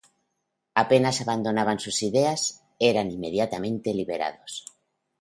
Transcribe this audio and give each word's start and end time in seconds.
Apenas 0.73 1.21
abandonaban 1.21 1.77
sus 1.79 2.01
ideas, 2.01 2.63
eran 2.79 3.11
inmediatamente 3.11 3.93
liberados. 3.93 4.65